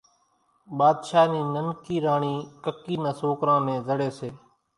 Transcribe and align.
ٻاۮشاھ 0.77 1.29
نِي 1.31 1.41
ننڪي 1.53 1.95
راڻِي 2.05 2.35
ڪڪِي 2.63 2.95
نان 3.03 3.15
سوڪران 3.19 3.59
نين 3.65 3.79
زڙي 3.87 4.09
سي 4.19 4.29